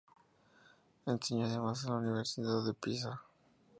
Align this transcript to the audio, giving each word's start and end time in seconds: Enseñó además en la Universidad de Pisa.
Enseñó 1.05 1.45
además 1.45 1.83
en 1.83 1.91
la 1.91 1.97
Universidad 1.97 2.65
de 2.65 2.73
Pisa. 2.73 3.21